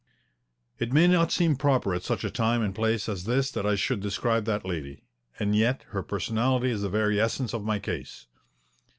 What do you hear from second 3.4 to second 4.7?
that I should describe that